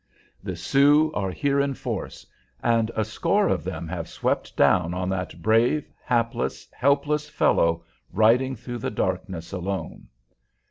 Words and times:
The 0.41 0.55
Sioux 0.55 1.11
are 1.13 1.29
here 1.29 1.59
in 1.59 1.75
full 1.75 1.93
force, 1.93 2.25
and 2.63 2.89
a 2.95 3.05
score 3.05 3.47
of 3.47 3.63
them 3.63 3.87
have 3.89 4.09
swept 4.09 4.57
down 4.57 4.95
on 4.95 5.09
that 5.09 5.43
brave, 5.43 5.87
hapless, 6.03 6.67
helpless 6.73 7.29
fellow 7.29 7.83
riding 8.11 8.55
through 8.55 8.79
the 8.79 8.89
darkness 8.89 9.51
alone. 9.51 10.07